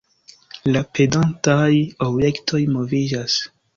La 0.75 0.81
pendantaj 0.99 1.69
objektoj 2.07 2.63
moviĝas. 2.79 3.37